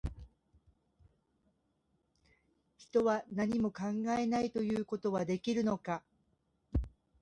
[2.75, 3.83] 人は、何も考
[4.17, 6.01] えないということはできるのか